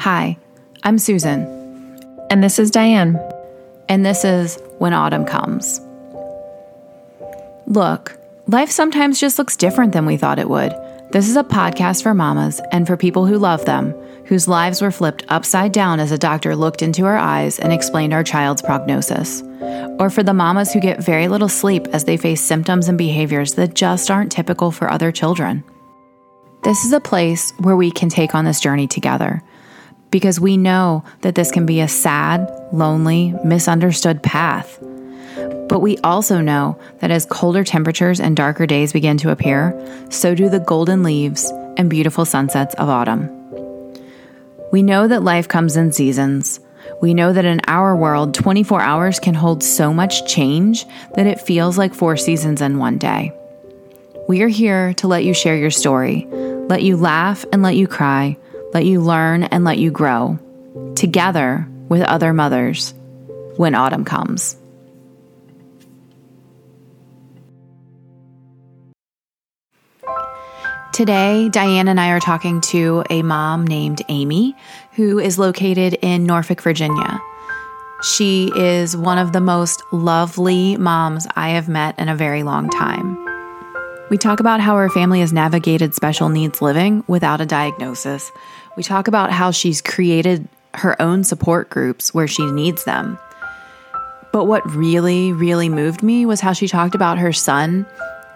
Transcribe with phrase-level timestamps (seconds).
[0.00, 0.36] Hi,
[0.82, 1.42] I'm Susan,
[2.30, 3.18] And this is Diane.
[3.88, 5.80] and this is When Autumn Comes.
[7.66, 10.72] Look, life sometimes just looks different than we thought it would.
[11.12, 13.92] This is a podcast for mamas and for people who love them,
[14.24, 18.12] whose lives were flipped upside down as a doctor looked into our eyes and explained
[18.14, 19.42] our child's prognosis.
[20.00, 23.54] Or for the mamas who get very little sleep as they face symptoms and behaviors
[23.54, 25.62] that just aren't typical for other children.
[26.64, 29.42] This is a place where we can take on this journey together
[30.14, 34.78] because we know that this can be a sad, lonely, misunderstood path.
[35.68, 39.74] But we also know that as colder temperatures and darker days begin to appear,
[40.10, 43.28] so do the golden leaves and beautiful sunsets of autumn.
[44.70, 46.60] We know that life comes in seasons.
[47.02, 51.40] We know that in our world, 24 hours can hold so much change that it
[51.40, 53.32] feels like four seasons in one day.
[54.28, 56.28] We are here to let you share your story,
[56.68, 58.36] let you laugh and let you cry,
[58.74, 60.38] let you learn and let you grow,
[60.96, 62.92] together with other mothers
[63.56, 64.56] when autumn comes.
[70.92, 74.54] Today, Diane and I are talking to a mom named Amy
[74.92, 77.20] who is located in Norfolk, Virginia.
[78.02, 82.68] She is one of the most lovely moms I have met in a very long
[82.70, 83.23] time.
[84.14, 88.30] We talk about how her family has navigated special needs living without a diagnosis.
[88.76, 93.18] We talk about how she's created her own support groups where she needs them.
[94.32, 97.86] But what really, really moved me was how she talked about her son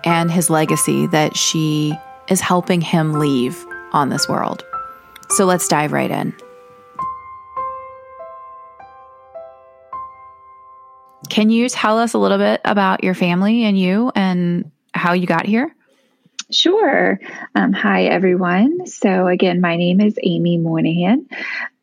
[0.02, 1.96] and his legacy that she
[2.28, 4.64] is helping him leave on this world.
[5.30, 6.34] So let's dive right in.
[11.28, 15.26] Can you tell us a little bit about your family and you and how you
[15.26, 15.74] got here?
[16.50, 17.20] Sure.
[17.54, 18.86] Um, hi, everyone.
[18.86, 21.26] So, again, my name is Amy Moynihan.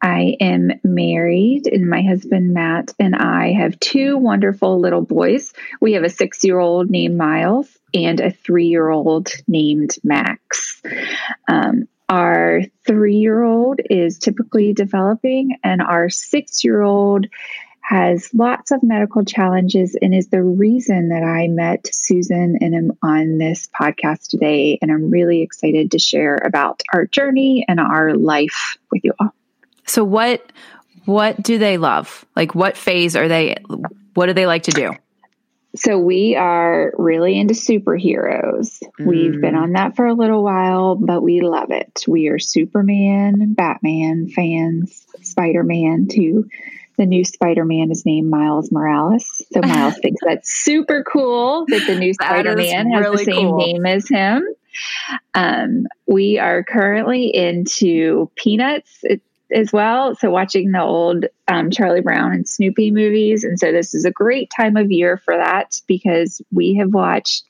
[0.02, 5.54] I am married, and my husband Matt and I have two wonderful little boys.
[5.80, 10.82] We have a six year old named Miles and a three year old named Max.
[11.48, 17.28] Um, our three year old is typically developing, and our six year old
[17.88, 22.92] has lots of medical challenges and is the reason that I met Susan and am
[23.04, 24.80] on this podcast today.
[24.82, 29.36] And I'm really excited to share about our journey and our life with you all.
[29.86, 30.52] So what
[31.06, 32.26] what do they love?
[32.36, 33.58] Like what phase are they
[34.16, 34.94] what do they like to do?
[35.76, 38.82] So we are really into superheroes.
[39.00, 39.06] Mm.
[39.06, 42.04] We've been on that for a little while, but we love it.
[42.08, 46.50] We are Superman Batman fans, Spider-Man too
[46.98, 49.42] the new Spider-Man is named Miles Morales.
[49.52, 53.58] So Miles thinks that's super cool that the new Spider-Man has the same cool.
[53.58, 54.48] name as him.
[55.34, 59.04] Um, we are currently into Peanuts
[59.54, 60.16] as well.
[60.16, 63.44] So watching the old um, Charlie Brown and Snoopy movies.
[63.44, 67.44] And so this is a great time of year for that because we have watched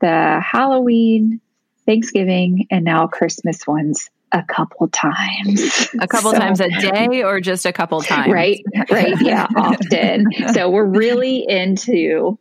[0.00, 1.40] the Halloween,
[1.86, 5.88] Thanksgiving, and now Christmas ones a couple times.
[6.00, 8.32] A couple so, times a day or just a couple times?
[8.32, 9.20] Right, right.
[9.20, 10.26] Yeah, often.
[10.52, 12.38] so we're really into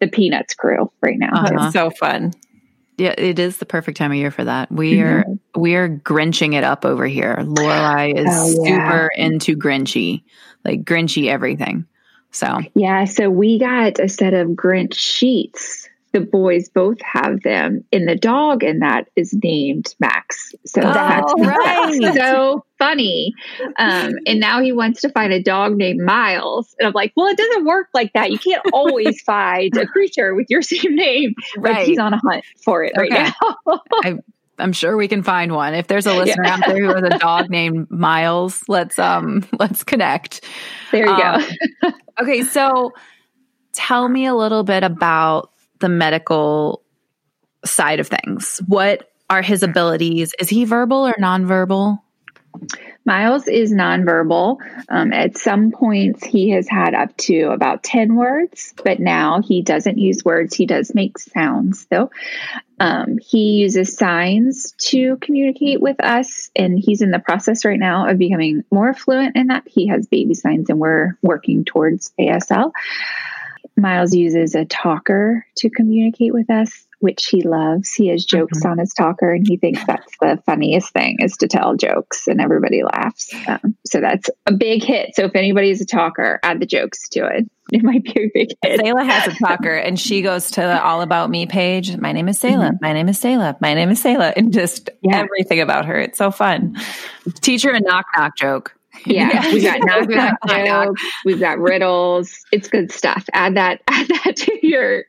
[0.00, 1.32] the Peanuts crew right now.
[1.32, 1.66] Uh-huh.
[1.66, 2.32] It's so fun.
[2.96, 4.70] Yeah, it is the perfect time of year for that.
[4.70, 5.32] We mm-hmm.
[5.32, 7.36] are we are grinching it up over here.
[7.40, 8.90] Lorelai is oh, yeah.
[8.90, 10.22] super into grinchy,
[10.64, 11.86] like grinchy everything.
[12.30, 15.83] So yeah, so we got a set of Grinch sheets
[16.14, 20.54] the boys both have them, and the dog in that is named Max.
[20.64, 22.14] So oh, that's right.
[22.14, 23.34] so funny.
[23.78, 27.26] Um, and now he wants to find a dog named Miles, and I'm like, well,
[27.26, 28.30] it doesn't work like that.
[28.30, 31.34] You can't always find a creature with your same name.
[31.58, 31.78] Right.
[31.78, 33.34] Like he's on a hunt for it right now.
[34.04, 34.14] I,
[34.60, 35.74] I'm sure we can find one.
[35.74, 36.54] If there's a listener yeah.
[36.54, 40.44] out there who has a dog named Miles, let's um let's connect.
[40.92, 41.44] There you um,
[41.82, 41.90] go.
[42.20, 42.92] okay, so
[43.72, 45.50] tell me a little bit about
[45.84, 46.82] the medical
[47.62, 48.62] side of things.
[48.66, 50.32] What are his abilities?
[50.40, 51.98] Is he verbal or nonverbal?
[53.04, 54.56] Miles is nonverbal.
[54.88, 59.60] Um, at some points, he has had up to about 10 words, but now he
[59.60, 60.54] doesn't use words.
[60.54, 62.10] He does make sounds, though.
[62.80, 68.08] Um, he uses signs to communicate with us, and he's in the process right now
[68.08, 69.64] of becoming more fluent in that.
[69.66, 72.72] He has baby signs, and we're working towards ASL
[73.76, 77.92] Miles uses a talker to communicate with us, which he loves.
[77.92, 78.70] He has jokes mm-hmm.
[78.70, 82.40] on his talker, and he thinks that's the funniest thing is to tell jokes, and
[82.40, 83.34] everybody laughs.
[83.48, 85.16] Um, so that's a big hit.
[85.16, 87.50] So if anybody's a talker, add the jokes to it.
[87.72, 88.80] It might be a big hit.
[88.80, 91.96] Selah has a talker, and she goes to the All About Me page.
[91.96, 92.66] My name is Selah.
[92.66, 92.76] Mm-hmm.
[92.84, 93.56] My name is Selah.
[93.58, 95.16] My name is Selah, and just yeah.
[95.16, 95.98] everything about her.
[95.98, 96.76] It's so fun.
[97.40, 98.76] Teach her a knock knock joke.
[99.06, 101.02] Yeah, we got knock knock jokes.
[101.24, 102.44] We've got riddles.
[102.52, 103.24] It's good stuff.
[103.32, 103.80] Add that.
[103.88, 105.04] Add that to your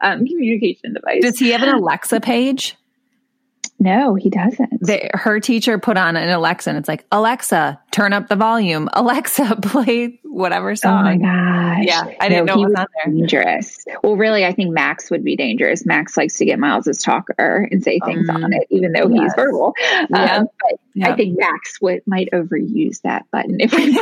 [0.00, 1.22] um, communication device.
[1.22, 2.76] Does he have an Alexa page?
[3.82, 4.82] No, he doesn't.
[4.82, 8.90] The, her teacher put on an Alexa and it's like, Alexa, turn up the volume.
[8.92, 11.00] Alexa, play whatever song.
[11.00, 11.86] Oh my gosh.
[11.86, 12.14] Yeah.
[12.20, 13.14] I didn't no, know it was on there.
[13.14, 13.86] Dangerous.
[14.02, 15.86] Well, really, I think Max would be dangerous.
[15.86, 19.22] Max likes to get Miles's talker and say things um, on it, even though yes.
[19.22, 19.72] he's verbal.
[20.10, 20.36] Yeah.
[20.36, 21.08] Um, but yeah.
[21.08, 23.98] I think Max would might overuse that button if we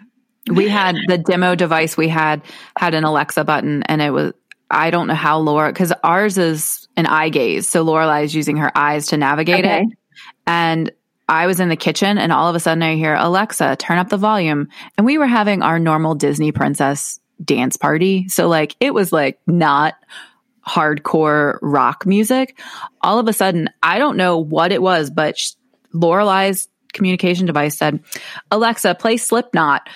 [0.50, 2.42] We had the demo device we had
[2.76, 4.32] had an Alexa button and it was
[4.70, 7.68] I don't know how Laura because ours is an eye gaze.
[7.68, 9.82] So Lorelai is using her eyes to navigate okay.
[9.82, 9.98] it.
[10.46, 10.92] And
[11.28, 14.08] I was in the kitchen and all of a sudden I hear Alexa, turn up
[14.08, 14.68] the volume.
[14.96, 18.28] And we were having our normal Disney princess dance party.
[18.28, 19.94] So like it was like not
[20.66, 22.60] hardcore rock music.
[23.00, 25.36] All of a sudden, I don't know what it was, but
[25.94, 28.00] Lorelai's communication device said,
[28.50, 29.88] Alexa, play Slipknot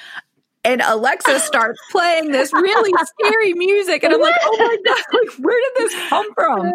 [0.65, 5.03] and Alexa starts playing this really scary music, and I'm like, "Oh my god!
[5.13, 6.73] Like, where did this come from?"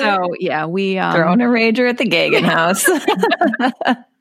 [0.00, 2.88] So yeah, we um, throwing a rager at the Gagan house.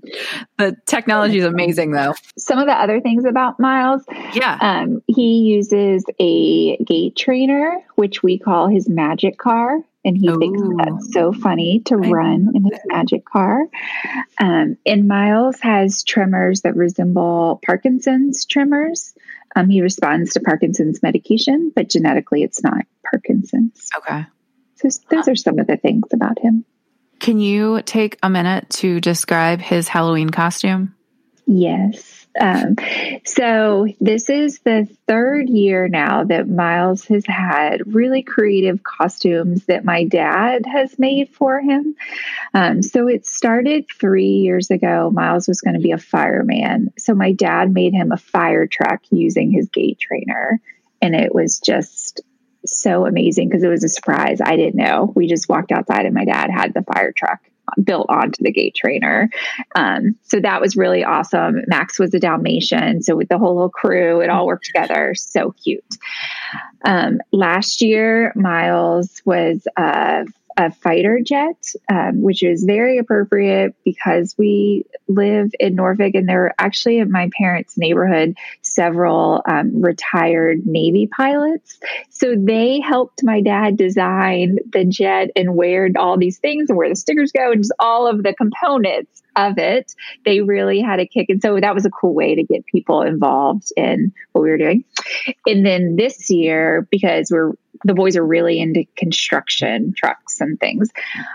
[0.58, 2.14] the technology is amazing, though.
[2.38, 4.04] Some of the other things about Miles,
[4.34, 10.30] yeah, um, he uses a gait trainer, which we call his magic car and he
[10.30, 10.38] Ooh.
[10.38, 13.66] thinks that's so funny to I run in his magic car.
[14.40, 19.16] Um, and Miles has tremors that resemble Parkinson's tremors.
[19.56, 23.90] Um, he responds to Parkinson's medication, but genetically it's not Parkinson's.
[23.98, 24.26] Okay.
[24.76, 26.66] So those are some of the things about him.
[27.20, 30.96] Can you take a minute to describe his Halloween costume?
[31.48, 32.26] Yes.
[32.40, 32.76] Um,
[33.24, 39.86] so this is the third year now that Miles has had really creative costumes that
[39.86, 41.96] my dad has made for him.
[42.54, 45.10] Um, so it started three years ago.
[45.12, 46.92] Miles was going to be a fireman.
[46.98, 50.60] So my dad made him a fire truck using his gait trainer.
[51.02, 52.22] And it was just
[52.68, 54.40] so amazing because it was a surprise.
[54.44, 55.12] I didn't know.
[55.16, 57.40] We just walked outside and my dad had the fire truck
[57.84, 59.30] built onto the gait trainer.
[59.76, 61.62] Um, so that was really awesome.
[61.68, 63.02] Max was a Dalmatian.
[63.02, 65.16] So with the whole little crew, it all worked together.
[65.16, 65.84] So cute.
[66.84, 70.26] Um, last year, Miles was uh,
[70.58, 71.58] a fighter jet,
[71.92, 77.12] um, which is very appropriate because we live in Norfolk and there are actually in
[77.12, 78.38] my parents' neighborhood
[78.76, 81.80] several um, retired Navy pilots.
[82.10, 86.90] So they helped my dad design the jet and where all these things and where
[86.90, 89.94] the stickers go and just all of the components of it.
[90.26, 91.30] They really had a kick.
[91.30, 94.58] And so that was a cool way to get people involved in what we were
[94.58, 94.86] doing.
[95.46, 97.54] And then this year, because we're
[97.84, 100.90] the boys are really into construction trucks and things.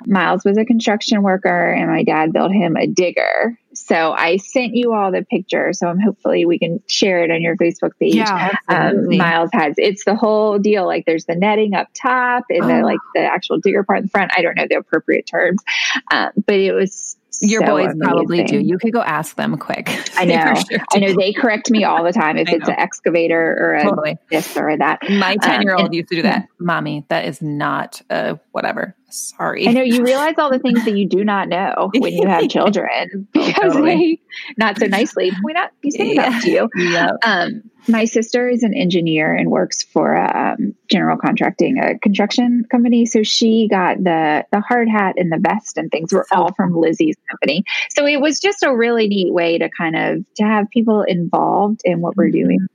[0.06, 3.58] Miles was a construction worker, and my dad built him a digger.
[3.72, 5.72] So I sent you all the picture.
[5.72, 8.16] So I'm hopefully we can share it on your Facebook page.
[8.16, 10.86] Yeah, um, Miles has it's the whole deal.
[10.86, 12.66] Like there's the netting up top and oh.
[12.66, 14.32] the like the actual digger part in the front.
[14.36, 15.62] I don't know the appropriate terms,
[16.10, 18.00] um, but it was your so boys amazing.
[18.00, 18.58] probably do.
[18.58, 19.88] You could go ask them quick.
[20.16, 20.54] I know.
[20.54, 23.82] Sure I know they correct me all the time if it's an excavator or a
[23.82, 24.18] totally.
[24.30, 25.00] this or that.
[25.10, 26.46] My um, 10 year old used to do that.
[26.58, 28.94] Mommy, that is not a whatever.
[29.10, 29.66] Sorry.
[29.68, 32.48] I know you realize all the things that you do not know when you have
[32.48, 34.20] children because totally.
[34.46, 36.30] they not so nicely point out these things yeah.
[36.32, 36.68] out to you.
[36.76, 37.16] Yep.
[37.22, 43.06] Um, my sister is an engineer and works for um, general contracting, a construction company.
[43.06, 46.74] So she got the the hard hat and the vest and things were all from
[46.74, 47.64] Lizzie's company.
[47.90, 51.80] So it was just a really neat way to kind of to have people involved
[51.84, 52.44] in what we're mm-hmm.
[52.44, 52.66] doing.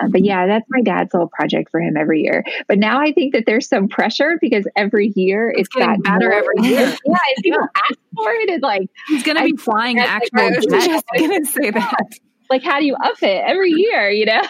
[0.00, 2.44] Uh, but yeah, that's my dad's little project for him every year.
[2.68, 6.30] But now I think that there's some pressure because every year it's, it's gotten better
[6.30, 6.32] more.
[6.32, 6.80] every year.
[6.80, 10.38] yeah, and people ask for it, and like he's going to be flying actual.
[10.38, 12.08] Like, I was just going to say that.
[12.50, 14.42] Like how do you up it every year you know?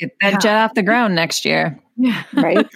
[0.00, 1.78] Get that jet off the ground next year.
[1.94, 2.24] Yeah.
[2.32, 2.66] Right.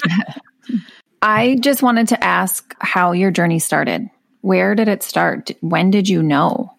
[1.23, 4.11] I just wanted to ask how your journey started.
[4.43, 5.53] Where did it start?
[5.63, 6.72] When did you know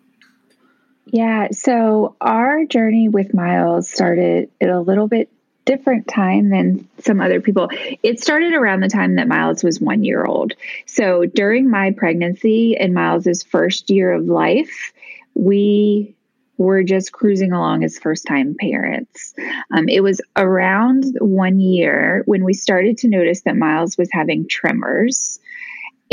[1.14, 5.30] yeah so our journey with miles started at a little bit
[5.66, 7.70] different time than some other people.
[8.02, 10.54] It started around the time that Miles was one year old.
[10.86, 14.94] So during my pregnancy and Miles's first year of life,
[15.36, 16.16] we
[16.58, 19.34] were just cruising along as first time parents.
[19.72, 24.48] Um, it was around one year when we started to notice that Miles was having
[24.48, 25.40] tremors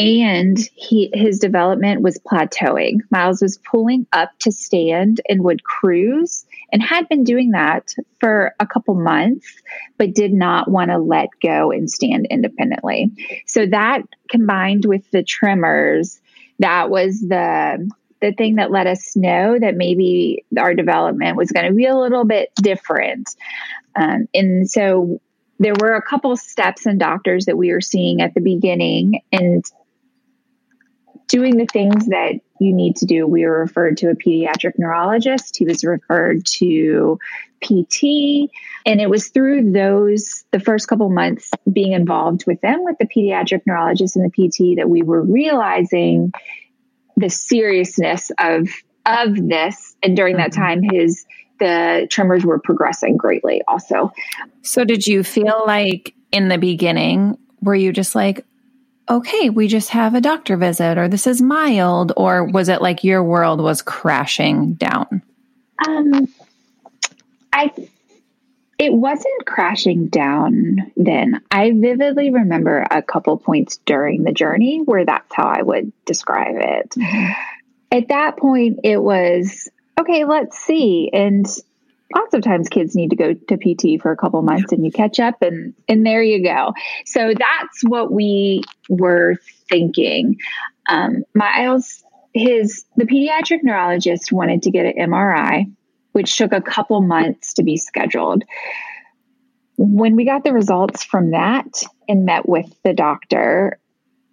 [0.00, 3.00] and he his development was plateauing.
[3.10, 8.54] Miles was pulling up to stand and would cruise and had been doing that for
[8.58, 9.46] a couple months,
[9.98, 13.10] but did not want to let go and stand independently.
[13.46, 16.18] So that combined with the tremors,
[16.60, 17.90] that was the
[18.22, 21.96] the thing that let us know that maybe our development was going to be a
[21.96, 23.34] little bit different.
[23.96, 25.20] Um, and so
[25.58, 29.64] there were a couple steps and doctors that we were seeing at the beginning and
[31.30, 33.26] doing the things that you need to do.
[33.26, 35.56] We were referred to a pediatric neurologist.
[35.56, 37.18] He was referred to
[37.62, 38.50] PT.
[38.84, 43.06] And it was through those, the first couple months being involved with them, with the
[43.06, 46.32] pediatric neurologist and the PT, that we were realizing
[47.16, 48.68] the seriousness of
[49.06, 50.60] of this and during that mm-hmm.
[50.60, 51.24] time his
[51.58, 54.12] the tremors were progressing greatly also
[54.62, 58.44] so did you feel like in the beginning were you just like
[59.10, 63.04] okay we just have a doctor visit or this is mild or was it like
[63.04, 65.22] your world was crashing down
[65.86, 66.28] um
[67.52, 67.70] i
[68.80, 71.42] it wasn't crashing down then.
[71.50, 76.56] I vividly remember a couple points during the journey where that's how I would describe
[76.56, 76.88] it.
[76.92, 77.32] Mm-hmm.
[77.92, 79.68] At that point, it was
[80.00, 81.10] okay, let's see.
[81.12, 81.46] And
[82.14, 84.90] lots of times kids need to go to PT for a couple months and you
[84.90, 86.72] catch up and and there you go.
[87.06, 89.36] So that's what we were
[89.68, 90.38] thinking.
[90.88, 92.02] Um, Miles,
[92.34, 95.66] his the pediatric neurologist wanted to get an MRI
[96.12, 98.44] which took a couple months to be scheduled.
[99.76, 103.78] When we got the results from that and met with the doctor,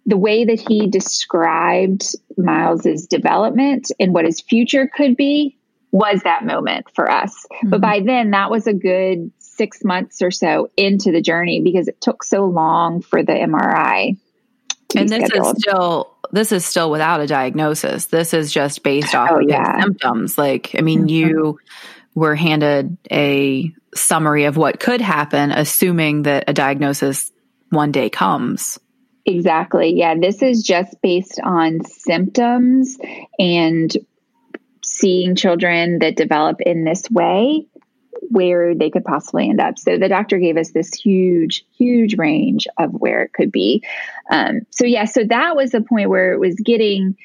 [0.06, 5.57] the way that he described Miles's development and what his future could be
[5.90, 7.46] was that moment for us.
[7.52, 7.70] Mm-hmm.
[7.70, 11.88] But by then, that was a good six months or so into the journey because
[11.88, 14.16] it took so long for the MRI.
[14.94, 15.56] and this scheduled.
[15.56, 18.06] is still this is still without a diagnosis.
[18.06, 19.80] This is just based off oh, of yeah.
[19.80, 20.36] symptoms.
[20.36, 21.08] Like, I mean, mm-hmm.
[21.08, 21.60] you
[22.14, 27.32] were handed a summary of what could happen, assuming that a diagnosis
[27.70, 28.78] one day comes.
[29.24, 29.94] Exactly.
[29.94, 30.14] Yeah.
[30.18, 32.98] This is just based on symptoms
[33.38, 33.94] and
[34.98, 37.66] seeing children that develop in this way
[38.30, 39.78] where they could possibly end up.
[39.78, 43.84] So the doctor gave us this huge, huge range of where it could be.
[44.30, 47.16] Um, so yeah, so that was the point where it was getting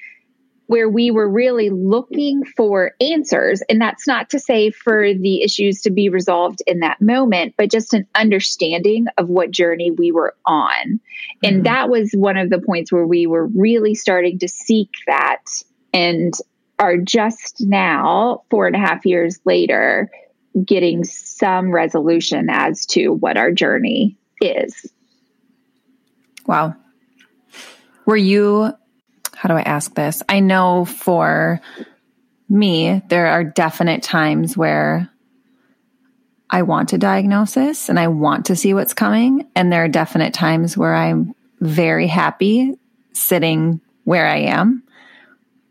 [0.68, 3.62] where we were really looking for answers.
[3.70, 7.70] And that's not to say for the issues to be resolved in that moment, but
[7.70, 11.02] just an understanding of what journey we were on.
[11.44, 11.64] And mm-hmm.
[11.64, 15.44] that was one of the points where we were really starting to seek that
[15.94, 16.34] and
[16.80, 20.10] are just now, four and a half years later,
[20.66, 24.92] getting some resolution as to what our journey is.
[26.46, 26.76] Wow.
[28.06, 28.72] Were you,
[29.34, 30.22] how do I ask this?
[30.28, 31.62] I know for
[32.50, 35.10] me, there are definite times where
[36.50, 39.50] I want a diagnosis and I want to see what's coming.
[39.56, 42.76] And there are definite times where I'm very happy
[43.14, 44.83] sitting where I am.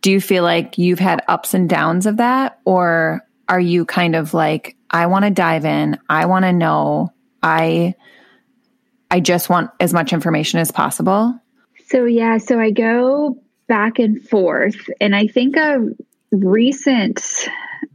[0.03, 2.61] Do you feel like you've had ups and downs of that?
[2.65, 7.13] Or are you kind of like, I want to dive in, I want to know,
[7.43, 7.95] I
[9.11, 11.39] I just want as much information as possible?
[11.89, 13.37] So yeah, so I go
[13.69, 15.87] back and forth and I think a
[16.31, 17.47] recent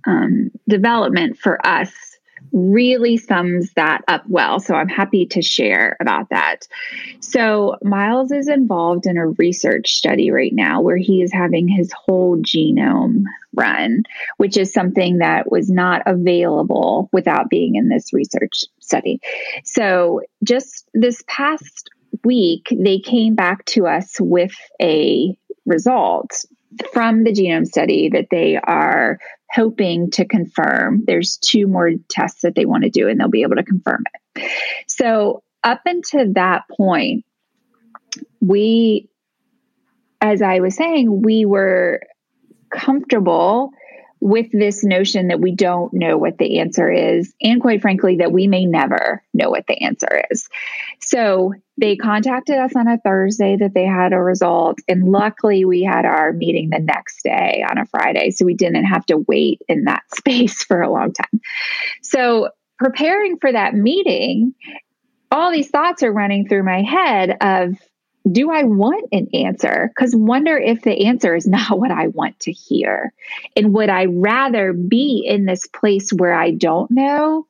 [0.06, 1.92] um, development for us
[2.52, 4.60] really sums that up well.
[4.60, 6.68] So I'm happy to share about that.
[7.20, 11.92] So Miles is involved in a research study right now where he is having his
[11.92, 14.04] whole genome run,
[14.38, 19.20] which is something that was not available without being in this research study.
[19.64, 21.90] So just this past
[22.24, 26.46] week, they came back to us with a result
[26.94, 29.20] from the genome study that they are
[29.52, 31.04] hoping to confirm.
[31.06, 34.04] There's two more tests that they want to do, and they'll be able to confirm
[34.36, 34.52] it.
[34.88, 37.26] So, up until that point,
[38.40, 39.10] we,
[40.22, 42.02] as I was saying, we were
[42.70, 43.72] comfortable
[44.20, 48.32] with this notion that we don't know what the answer is, and quite frankly, that
[48.32, 50.48] we may never know what the answer is.
[51.00, 55.84] So they contacted us on a Thursday that they had a result, and luckily we
[55.84, 59.62] had our meeting the next day on a Friday, so we didn't have to wait
[59.68, 61.42] in that space for a long time.
[62.02, 64.54] So preparing for that meeting,
[65.32, 67.78] all these thoughts are running through my head of
[68.30, 69.90] do I want an answer?
[69.90, 73.14] Because wonder if the answer is not what I want to hear.
[73.56, 77.48] And would I rather be in this place where I don't know,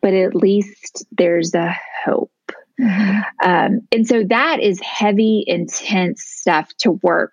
[0.00, 2.30] but at least there's a hope?
[2.82, 3.48] Mm-hmm.
[3.48, 7.32] Um, and so that is heavy, intense stuff to work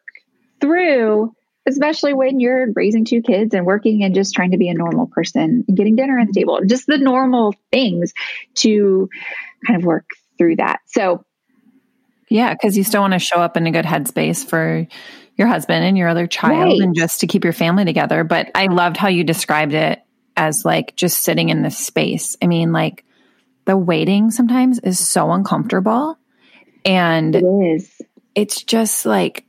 [0.62, 1.34] through,
[1.68, 5.08] especially when you're raising two kids and working and just trying to be a normal
[5.08, 8.14] person and getting dinner on the table, just the normal things
[8.56, 9.10] to
[9.66, 10.06] kind of work
[10.38, 10.80] through that.
[10.86, 11.26] So,
[12.30, 14.88] yeah, because you still want to show up in a good headspace for
[15.36, 16.82] your husband and your other child right.
[16.82, 18.24] and just to keep your family together.
[18.24, 20.00] But I loved how you described it
[20.38, 22.38] as like just sitting in this space.
[22.42, 23.04] I mean, like
[23.66, 26.18] the waiting sometimes is so uncomfortable.
[26.86, 28.02] And it is.
[28.36, 29.46] It's just like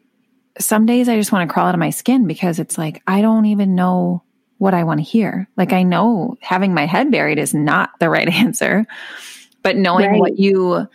[0.59, 3.23] some days I just want to crawl out of my skin because it's like I
[3.23, 4.23] don't even know
[4.59, 5.49] what I want to hear.
[5.57, 8.87] Like I know having my head buried is not the right answer,
[9.63, 10.21] but knowing right.
[10.21, 10.87] what you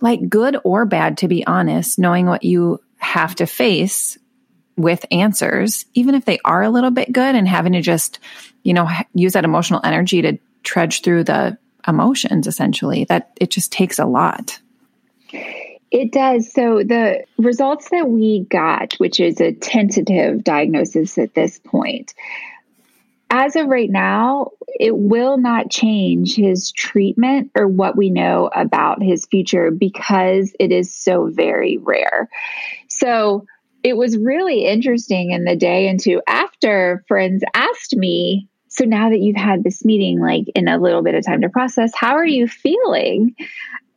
[0.00, 4.18] like good or bad to be honest, knowing what you have to face
[4.76, 8.18] with answers, even if they are a little bit good and having to just,
[8.62, 13.72] you know, use that emotional energy to trudge through the emotions essentially that it just
[13.72, 14.60] takes a lot
[15.92, 16.50] it does.
[16.50, 22.14] So the results that we got, which is a tentative diagnosis at this point,
[23.28, 29.02] as of right now, it will not change his treatment or what we know about
[29.02, 32.28] his future because it is so very rare.
[32.88, 33.44] So
[33.82, 39.10] it was really interesting in the day and two after friends asked me so now
[39.10, 42.16] that you've had this meeting, like in a little bit of time to process, how
[42.16, 43.36] are you feeling?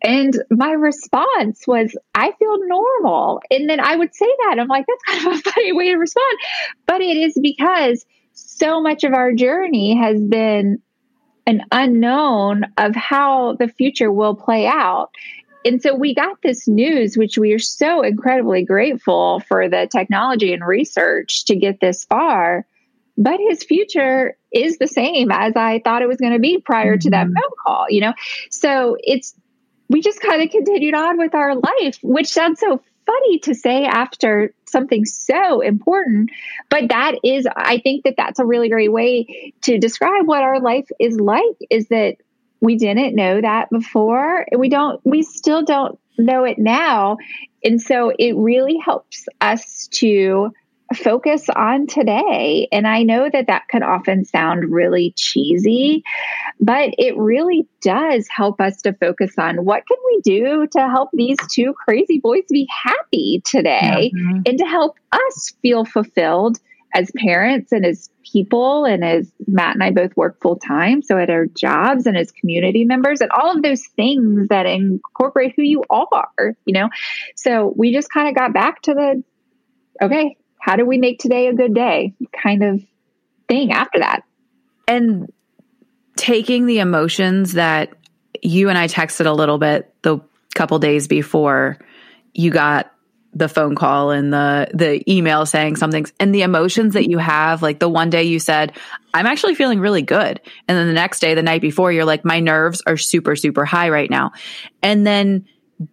[0.04, 3.42] And my response was, I feel normal.
[3.50, 4.58] And then I would say that.
[4.60, 6.40] I'm like, that's kind of a funny way to respond.
[6.86, 10.82] But it is because so much of our journey has been
[11.48, 15.12] an unknown of how the future will play out.
[15.64, 20.54] And so we got this news, which we are so incredibly grateful for the technology
[20.54, 22.66] and research to get this far
[23.18, 26.98] but his future is the same as I thought it was going to be prior
[26.98, 27.36] to that mm-hmm.
[27.36, 28.14] phone call, you know?
[28.50, 29.34] So it's,
[29.90, 33.86] we just kind of continued on with our life, which sounds so funny to say
[33.86, 36.32] after something so important.
[36.70, 40.60] But that is, I think that that's a really great way to describe what our
[40.60, 42.16] life is like is that
[42.62, 44.46] we didn't know that before.
[44.52, 47.18] And we don't, we still don't know it now.
[47.64, 50.52] And so it really helps us to
[50.94, 52.68] focus on today.
[52.72, 56.04] And I know that that can often sound really cheesy,
[56.60, 61.10] but it really does help us to focus on what can we do to help
[61.14, 64.42] these two crazy boys be happy today mm-hmm.
[64.46, 66.60] and to help us feel fulfilled
[66.94, 71.18] as parents and as people and as Matt and I both work full time so
[71.18, 75.64] at our jobs and as community members and all of those things that incorporate who
[75.64, 76.90] you are you know
[77.36, 79.24] so we just kind of got back to the
[80.02, 82.16] okay how do we make today a good day?
[82.42, 82.82] Kind of
[83.48, 84.24] thing after that.
[84.88, 85.32] And
[86.18, 87.94] taking the emotions that
[88.42, 90.22] you and I texted a little bit the
[90.56, 91.78] couple days before
[92.34, 92.92] you got
[93.32, 97.62] the phone call and the the email saying something and the emotions that you have
[97.62, 98.72] like the one day you said
[99.14, 100.40] i'm actually feeling really good.
[100.68, 103.66] And then the next day the night before you're like my nerves are super super
[103.66, 104.32] high right now.
[104.82, 105.46] And then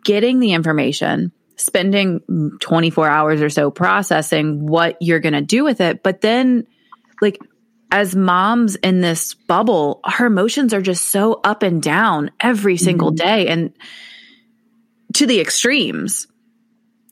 [0.05, 1.33] getting the information
[1.63, 2.21] spending
[2.61, 6.03] 24 hours or so processing what you're going to do with it.
[6.03, 6.67] But then,
[7.21, 7.39] like,
[7.91, 13.11] as moms in this bubble, our emotions are just so up and down every single
[13.11, 13.27] mm-hmm.
[13.27, 13.73] day and
[15.15, 16.27] to the extremes.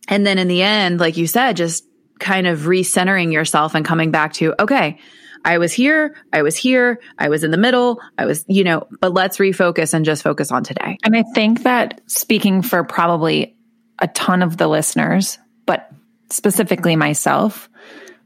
[0.08, 1.84] And then in the end, like you said, just
[2.18, 4.98] kind of recentering yourself and coming back to, okay,
[5.44, 8.86] I was here, I was here, I was in the middle, I was, you know,
[9.00, 10.98] but let's refocus and just focus on today.
[11.02, 13.56] And I think that speaking for probably
[14.00, 15.90] a ton of the listeners, but
[16.30, 17.68] specifically myself,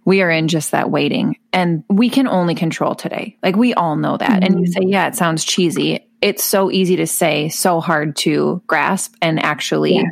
[0.04, 3.38] we are in just that waiting and we can only control today.
[3.42, 4.30] Like we all know that.
[4.30, 4.42] Mm-hmm.
[4.42, 4.82] And you mm-hmm.
[4.82, 6.06] say, yeah, it sounds cheesy.
[6.20, 10.10] It's so easy to say, so hard to grasp and actually yeah.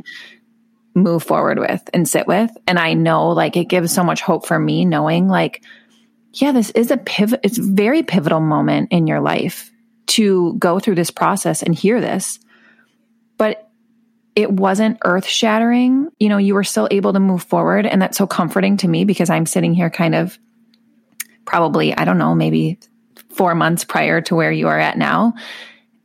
[0.94, 2.50] move forward with and sit with.
[2.66, 5.62] And I know like it gives so much hope for me knowing like,
[6.34, 7.40] yeah, this is a pivot.
[7.42, 9.70] It's a very pivotal moment in your life
[10.08, 12.38] to go through this process and hear this.
[13.36, 13.68] But
[14.34, 16.08] it wasn't earth shattering.
[16.18, 17.86] You know, you were still able to move forward.
[17.86, 20.38] And that's so comforting to me because I'm sitting here kind of
[21.44, 22.78] probably, I don't know, maybe
[23.30, 25.34] four months prior to where you are at now.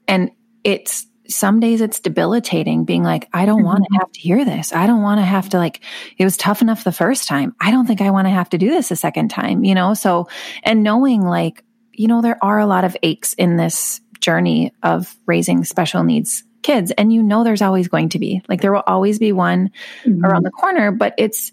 [0.08, 0.32] And
[0.63, 3.66] it's some days it's debilitating being like, I don't mm-hmm.
[3.66, 4.74] want to have to hear this.
[4.74, 5.82] I don't want to have to like,
[6.18, 7.56] it was tough enough the first time.
[7.60, 9.94] I don't think I want to have to do this a second time, you know?
[9.94, 10.30] So,
[10.63, 15.16] and knowing like, you know, there are a lot of aches in this journey of
[15.26, 18.41] raising special needs kids and you know there's always going to be.
[18.48, 19.72] Like there will always be one
[20.04, 20.24] mm-hmm.
[20.24, 21.52] around the corner but it's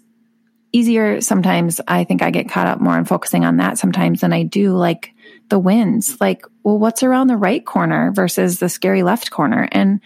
[0.71, 4.33] easier sometimes i think i get caught up more in focusing on that sometimes than
[4.33, 5.15] i do like
[5.49, 9.67] the wins like well what's around the right corner versus the scary left corner?
[9.71, 10.01] And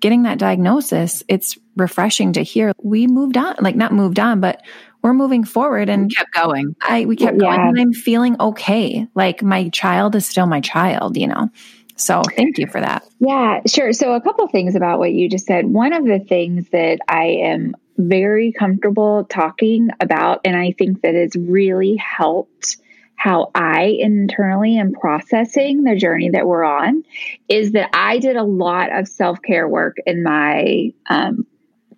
[0.00, 2.72] getting that diagnosis it's refreshing to hear.
[2.82, 4.62] We moved on like not moved on but
[5.02, 6.74] we're moving forward and we kept going.
[6.82, 7.56] I we kept yeah.
[7.56, 9.06] going and i'm feeling okay.
[9.14, 11.50] Like my child is still my child you know
[11.98, 13.04] so thank you for that.
[13.18, 13.92] Yeah, sure.
[13.92, 15.66] So a couple things about what you just said.
[15.66, 21.14] One of the things that I am very comfortable talking about, and I think that
[21.14, 22.76] has really helped
[23.16, 27.02] how I internally am processing the journey that we're on,
[27.48, 31.44] is that I did a lot of self care work in my um,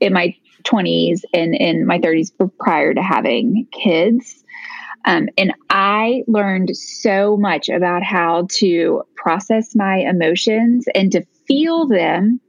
[0.00, 0.34] in my
[0.64, 4.39] 20s and in my 30s prior to having kids.
[5.04, 11.86] Um, and I learned so much about how to process my emotions and to feel
[11.86, 12.40] them,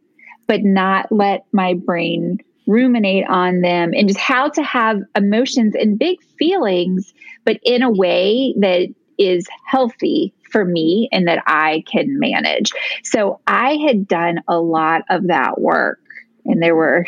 [0.48, 5.98] but not let my brain ruminate on them and just how to have emotions and
[5.98, 7.14] big feelings,
[7.46, 8.88] but in a way that
[9.18, 12.72] is healthy for me and that I can manage.
[13.04, 16.00] So I had done a lot of that work.
[16.46, 17.06] And there were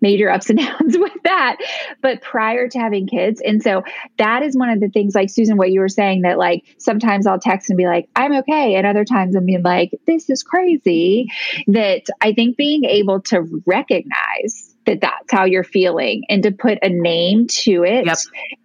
[0.00, 1.56] major ups and downs with that
[2.02, 3.82] but prior to having kids and so
[4.18, 7.26] that is one of the things like susan what you were saying that like sometimes
[7.26, 10.42] i'll text and be like i'm okay and other times i'm being like this is
[10.42, 11.28] crazy
[11.66, 16.78] that i think being able to recognize that that's how you're feeling and to put
[16.82, 18.18] a name to it yep.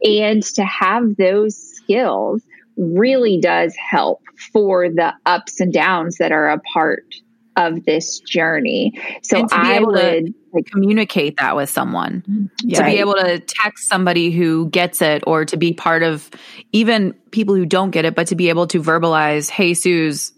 [0.04, 2.44] and to have those skills
[2.78, 4.22] really does help
[4.54, 7.06] for the ups and downs that are a part
[7.56, 8.94] of this journey.
[9.24, 10.34] So I would to
[10.66, 12.76] communicate that with someone, right.
[12.76, 16.30] to be able to text somebody who gets it, or to be part of
[16.72, 20.34] even people who don't get it, but to be able to verbalize, "Hey, Suze."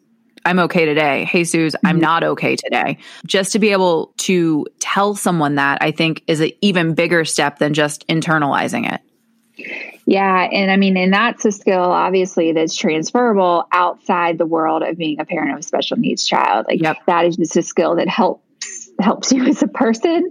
[0.45, 1.23] I'm okay today.
[1.23, 1.87] Hey, Suze, mm-hmm.
[1.87, 2.97] I'm not okay today.
[3.25, 7.59] Just to be able to tell someone that, I think, is an even bigger step
[7.59, 8.99] than just internalizing it.
[10.05, 10.49] Yeah.
[10.51, 15.19] And I mean, and that's a skill, obviously, that's transferable outside the world of being
[15.19, 16.65] a parent of a special needs child.
[16.67, 16.97] Like, yep.
[17.07, 18.42] that is just a skill that helps
[18.99, 20.29] helps you as a person.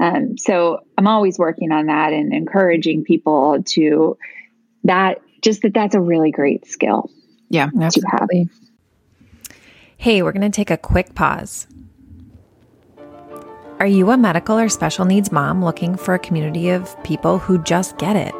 [0.00, 4.16] Um, so I'm always working on that and encouraging people to
[4.84, 7.10] that just that that's a really great skill.
[7.50, 8.48] Yeah, absolutely.
[9.96, 11.66] Hey, we're going to take a quick pause.
[13.80, 17.62] Are you a medical or special needs mom looking for a community of people who
[17.62, 18.34] just get it?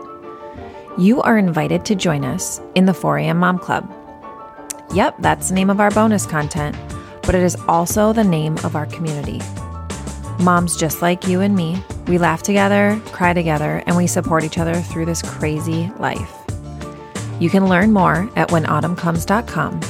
[0.99, 3.89] you are invited to join us in the 4am Mom Club.
[4.93, 6.77] Yep, that's the name of our bonus content,
[7.29, 9.39] but it is also the name of our community.
[10.41, 14.57] Moms just like you and me, we laugh together, cry together, and we support each
[14.57, 16.33] other through this crazy life.
[17.39, 19.81] You can learn more at whenautumncomes.com.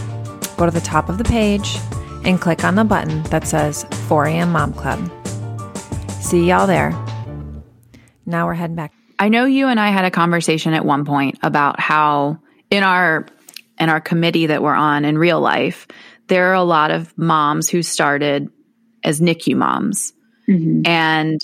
[0.56, 1.78] Go to the top of the page
[2.24, 5.08] and click on the button that says 4am Mom Club.
[6.20, 6.90] See y'all there.
[8.26, 11.38] Now we're heading back I know you and I had a conversation at one point
[11.42, 12.38] about how
[12.70, 13.26] in our
[13.78, 15.86] in our committee that we're on in real life,
[16.28, 18.50] there are a lot of moms who started
[19.04, 20.12] as NICU moms.
[20.48, 20.82] Mm-hmm.
[20.86, 21.40] And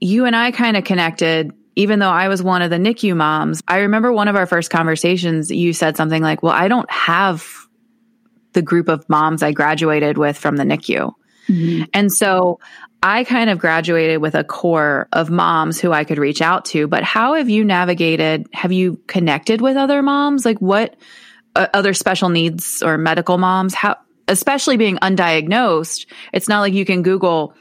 [0.00, 3.62] you and I kind of connected even though I was one of the NICU moms.
[3.66, 7.46] I remember one of our first conversations you said something like, "Well, I don't have
[8.52, 11.12] the group of moms I graduated with from the NICU."
[11.48, 11.84] Mm-hmm.
[11.94, 12.60] And so
[13.02, 16.86] I kind of graduated with a core of moms who I could reach out to,
[16.86, 18.46] but how have you navigated?
[18.52, 20.44] Have you connected with other moms?
[20.44, 20.94] Like what
[21.56, 23.74] uh, other special needs or medical moms?
[23.74, 23.96] How,
[24.28, 27.54] especially being undiagnosed, it's not like you can Google,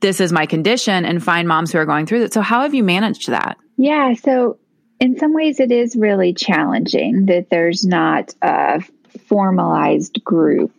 [0.00, 2.32] this is my condition and find moms who are going through it.
[2.32, 3.56] So how have you managed that?
[3.76, 4.14] Yeah.
[4.14, 4.58] So
[5.00, 8.82] in some ways it is really challenging that there's not a
[9.26, 10.72] formalized group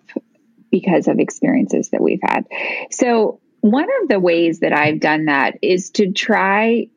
[0.72, 2.48] because of experiences that we've had.
[2.90, 6.88] So one of the ways that I've done that is to try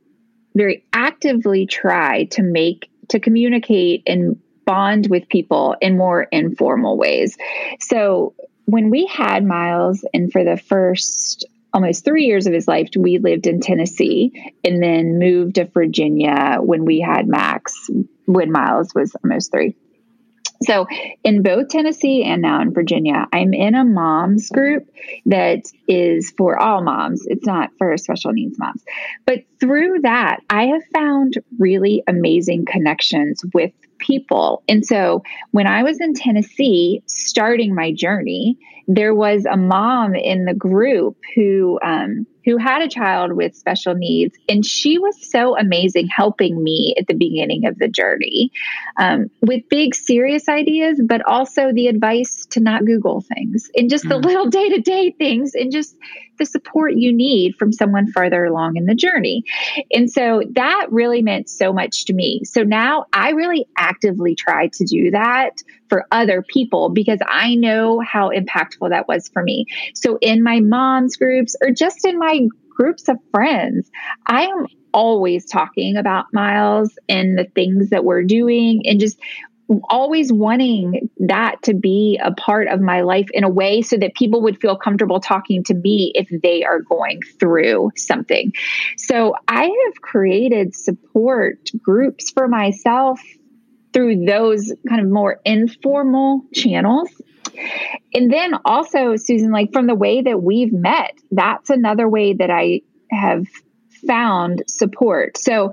[0.54, 7.36] very actively try to make to communicate and bond with people in more informal ways.
[7.80, 8.34] So
[8.66, 13.18] when we had Miles and for the first almost three years of his life, we
[13.18, 17.90] lived in Tennessee and then moved to Virginia when we had Max,
[18.26, 19.76] when Miles was almost three.
[20.62, 20.86] So,
[21.22, 24.88] in both Tennessee and now in Virginia, I'm in a moms group
[25.26, 27.24] that is for all moms.
[27.26, 28.82] It's not for special needs moms.
[29.26, 34.62] But through that, I have found really amazing connections with people.
[34.68, 40.44] And so when I was in Tennessee starting my journey, there was a mom in
[40.44, 45.58] the group who um, who had a child with special needs, and she was so
[45.58, 48.52] amazing helping me at the beginning of the journey
[48.96, 54.04] um, with big serious ideas, but also the advice to not Google things and just
[54.04, 54.10] mm.
[54.10, 55.96] the little day to day things and just
[56.38, 59.42] the support you need from someone further along in the journey.
[59.90, 62.42] And so that really meant so much to me.
[62.44, 65.50] So now I really actively try to do that
[65.88, 69.66] for other people because I know how impactful that was for me.
[69.94, 73.90] So in my mom's groups or just in my groups of friends,
[74.26, 79.18] I am always talking about Miles and the things that we're doing and just
[79.90, 84.14] always wanting that to be a part of my life in a way so that
[84.14, 88.52] people would feel comfortable talking to me if they are going through something.
[88.96, 93.20] So I have created support groups for myself
[93.96, 97.08] through those kind of more informal channels.
[98.12, 102.50] And then also, Susan, like from the way that we've met, that's another way that
[102.50, 103.46] I have
[104.06, 105.38] found support.
[105.38, 105.72] So,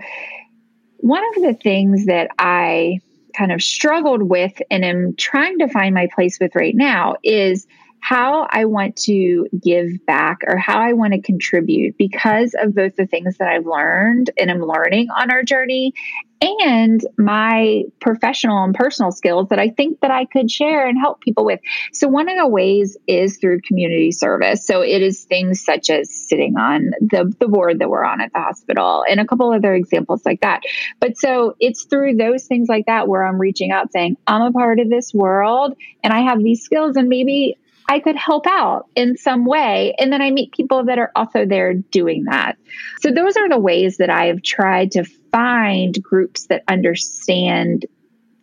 [1.00, 3.00] one of the things that I
[3.36, 7.68] kind of struggled with and am trying to find my place with right now is
[8.04, 12.98] how I want to give back or how I want to contribute because of both
[12.98, 15.94] the things that I've learned and I'm learning on our journey
[16.42, 21.22] and my professional and personal skills that I think that I could share and help
[21.22, 21.62] people with.
[21.94, 24.68] So one of the ways is through community service.
[24.68, 28.34] So it is things such as sitting on the, the board that we're on at
[28.34, 30.64] the hospital and a couple other examples like that.
[31.00, 34.52] But so it's through those things like that where I'm reaching out saying, I'm a
[34.52, 37.58] part of this world and I have these skills and maybe
[37.94, 39.94] I could help out in some way.
[40.00, 42.58] And then I meet people that are also there doing that.
[43.02, 47.86] So those are the ways that I've tried to find groups that understand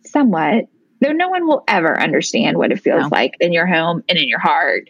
[0.05, 0.69] somewhat,
[1.01, 3.09] though no one will ever understand what it feels no.
[3.11, 4.87] like in your home and in your heart.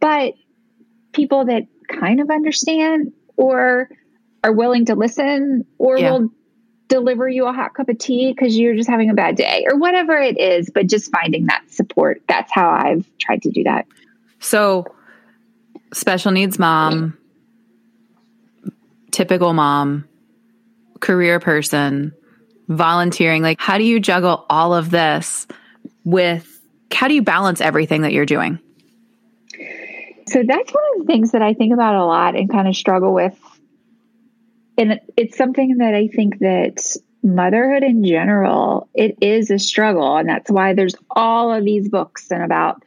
[0.00, 0.32] But
[1.12, 3.90] people that kind of understand or
[4.42, 6.12] are willing to listen or yeah.
[6.12, 6.30] will
[6.90, 9.78] deliver you a hot cup of tea because you're just having a bad day or
[9.78, 12.20] whatever it is, but just finding that support.
[12.28, 13.86] That's how I've tried to do that.
[14.40, 14.84] So,
[15.94, 17.16] special needs mom,
[19.12, 20.06] typical mom,
[20.98, 22.12] career person,
[22.68, 23.42] volunteering.
[23.42, 25.46] Like, how do you juggle all of this
[26.04, 26.60] with
[26.92, 28.58] how do you balance everything that you're doing?
[30.26, 32.74] So, that's one of the things that I think about a lot and kind of
[32.74, 33.38] struggle with
[34.80, 40.16] and it's something that I think that motherhood in general, it is a struggle.
[40.16, 42.82] And that's why there's all of these books and about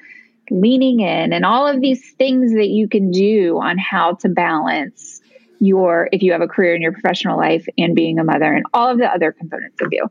[0.50, 5.22] leaning in and all of these things that you can do on how to balance
[5.60, 8.66] your, if you have a career in your professional life and being a mother and
[8.74, 10.10] all of the other components of you.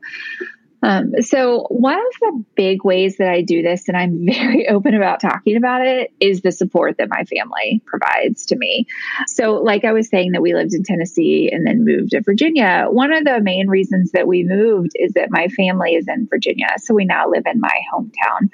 [0.83, 4.93] Um, so, one of the big ways that I do this, and I'm very open
[4.93, 8.85] about talking about it, is the support that my family provides to me.
[9.27, 12.87] So, like I was saying, that we lived in Tennessee and then moved to Virginia.
[12.89, 16.67] One of the main reasons that we moved is that my family is in Virginia.
[16.77, 18.49] So, we now live in my hometown.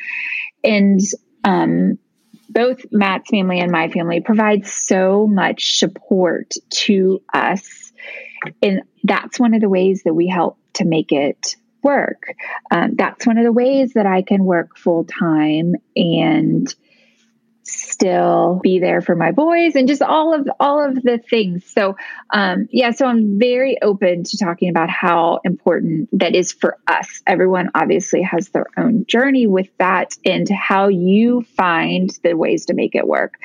[0.63, 1.01] And
[1.43, 1.97] um,
[2.47, 7.91] both Matt's family and my family provide so much support to us.
[8.61, 12.33] And that's one of the ways that we help to make it work.
[12.71, 16.73] Um, that's one of the ways that I can work full time and
[17.69, 21.95] still be there for my boys and just all of all of the things so
[22.33, 27.21] um yeah so i'm very open to talking about how important that is for us
[27.27, 32.73] everyone obviously has their own journey with that and how you find the ways to
[32.73, 33.35] make it work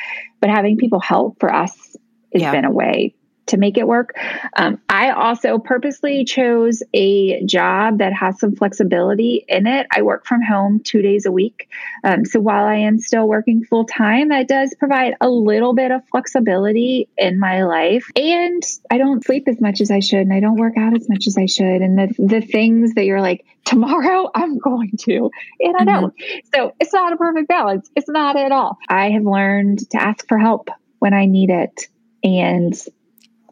[0.41, 1.97] but having people help for us
[2.33, 2.51] has yeah.
[2.51, 3.15] been a way
[3.47, 4.15] to make it work.
[4.57, 9.87] Um, I also purposely chose a job that has some flexibility in it.
[9.95, 11.69] I work from home two days a week.
[12.03, 15.91] Um, so while I am still working full time, that does provide a little bit
[15.91, 18.11] of flexibility in my life.
[18.17, 21.09] And I don't sleep as much as I should, and I don't work out as
[21.09, 21.83] much as I should.
[21.83, 25.31] And the, the things that you're like, tomorrow I'm going to,
[25.61, 26.17] and I don't.
[26.17, 26.39] Mm-hmm.
[26.55, 27.91] So it's not a perfect balance.
[27.97, 28.79] It's not at all.
[28.89, 31.89] I have learned to ask for help when I need it.
[32.23, 32.75] And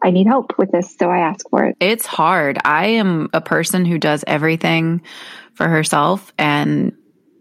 [0.03, 0.97] I need help with this.
[0.99, 1.77] So I ask for it.
[1.81, 2.59] It's hard.
[2.65, 5.03] I am a person who does everything
[5.55, 6.97] for herself and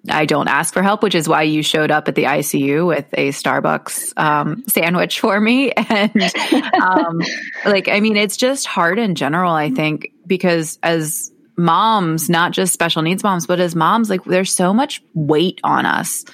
[0.09, 3.05] I don't ask for help, which is why you showed up at the ICU with
[3.13, 5.71] a Starbucks um, sandwich for me.
[5.91, 6.33] And
[6.81, 7.21] um,
[7.65, 12.73] like, I mean, it's just hard in general, I think, because as moms, not just
[12.73, 16.25] special needs moms, but as moms, like, there's so much weight on us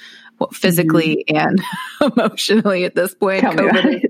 [0.52, 1.38] physically mm-hmm.
[1.38, 1.62] and
[2.17, 3.41] emotionally at this point.
[3.41, 4.10] Tell COVID,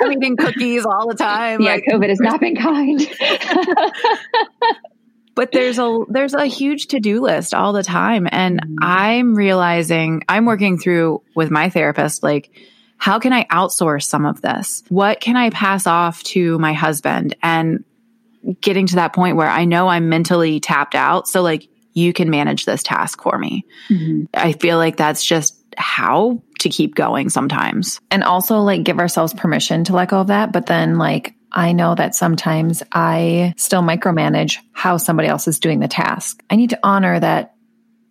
[0.00, 1.60] I'm eating cookies all the time.
[1.60, 3.00] Yeah, like, COVID has not been kind.
[5.34, 8.74] but there's a there's a huge to-do list all the time and mm-hmm.
[8.82, 12.50] i'm realizing i'm working through with my therapist like
[12.98, 17.34] how can i outsource some of this what can i pass off to my husband
[17.42, 17.82] and
[18.60, 22.30] getting to that point where i know i'm mentally tapped out so like you can
[22.30, 24.24] manage this task for me mm-hmm.
[24.34, 29.32] i feel like that's just how to keep going sometimes and also like give ourselves
[29.32, 33.82] permission to let go of that but then like I know that sometimes I still
[33.82, 36.42] micromanage how somebody else is doing the task.
[36.48, 37.54] I need to honor that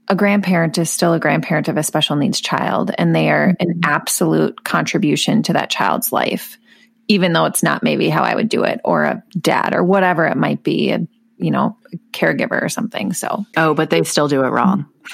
[0.08, 3.70] a grandparent is still a grandparent of a special needs child and they are an
[3.70, 3.80] mm-hmm.
[3.84, 6.58] absolute contribution to that child's life,
[7.08, 10.26] even though it's not maybe how I would do it or a dad or whatever
[10.26, 11.78] it might be, a, you know,
[12.12, 13.13] caregiver or something.
[13.13, 14.86] So, oh, but they still do it wrong.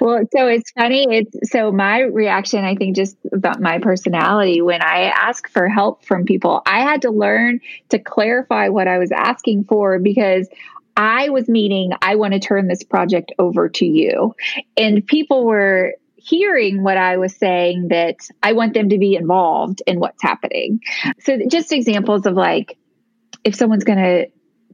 [0.00, 1.06] well, so it's funny.
[1.10, 6.04] It's so my reaction, I think, just about my personality when I ask for help
[6.04, 10.48] from people, I had to learn to clarify what I was asking for because
[10.96, 14.34] I was meaning, I want to turn this project over to you.
[14.76, 19.82] And people were hearing what I was saying that I want them to be involved
[19.86, 20.80] in what's happening.
[21.20, 22.78] So, just examples of like,
[23.44, 24.26] if someone's going to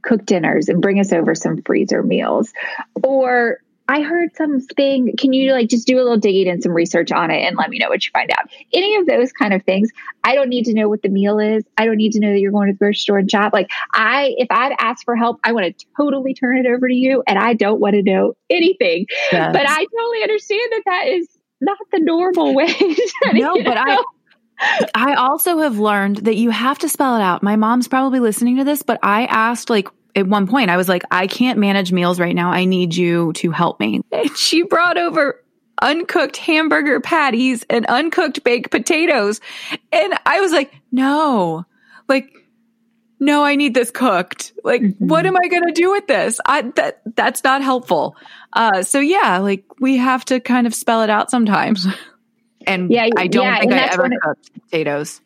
[0.03, 2.51] cook dinners and bring us over some freezer meals,
[3.03, 3.59] or
[3.91, 5.13] I heard something.
[5.17, 7.69] Can you like just do a little digging and some research on it and let
[7.69, 8.49] me know what you find out?
[8.73, 9.89] Any of those kind of things.
[10.23, 11.65] I don't need to know what the meal is.
[11.77, 13.51] I don't need to know that you're going to the grocery store and shop.
[13.51, 16.93] Like I, if I'd ask for help, I want to totally turn it over to
[16.93, 19.07] you, and I don't want to know anything.
[19.31, 19.51] Yes.
[19.51, 21.27] But I totally understand that that is
[21.59, 22.73] not the normal way.
[23.33, 23.77] no, but?
[23.77, 23.97] I.
[24.93, 27.43] I also have learned that you have to spell it out.
[27.43, 30.89] My mom's probably listening to this, but I asked like at one point I was
[30.89, 32.51] like, I can't manage meals right now.
[32.51, 34.01] I need you to help me.
[34.11, 35.43] And she brought over
[35.81, 39.41] uncooked hamburger patties and uncooked baked potatoes.
[39.91, 41.65] And I was like, no,
[42.07, 42.31] like,
[43.19, 44.53] no, I need this cooked.
[44.63, 45.07] Like, mm-hmm.
[45.07, 46.39] what am I going to do with this?
[46.45, 48.15] I, that, that's not helpful.
[48.53, 51.87] Uh, so yeah, like we have to kind of spell it out sometimes.
[52.67, 55.21] And yeah, I don't yeah, think I ever cooked potatoes.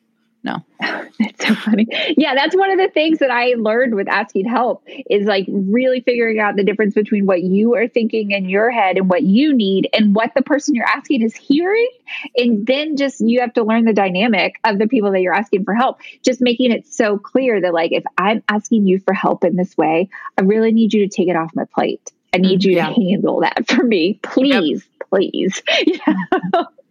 [0.46, 0.64] No.
[1.18, 1.88] It's so funny.
[2.18, 6.02] Yeah, that's one of the things that I learned with asking help is like really
[6.02, 9.54] figuring out the difference between what you are thinking in your head and what you
[9.54, 11.90] need and what the person you're asking is hearing.
[12.36, 15.64] And then just you have to learn the dynamic of the people that you're asking
[15.64, 19.46] for help, just making it so clear that like if I'm asking you for help
[19.46, 22.12] in this way, I really need you to take it off my plate.
[22.34, 22.90] I need mm, you yeah.
[22.90, 24.20] to handle that for me.
[24.22, 25.10] Please, yep.
[25.10, 25.64] please.
[25.86, 26.64] Yeah